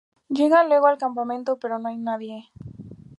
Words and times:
Llegan 0.29 0.67
luego 0.67 0.87
al 0.87 0.97
campamento, 0.97 1.59
pero 1.59 1.77
no 1.77 1.87
hay 1.89 1.97
nadie. 1.97 2.49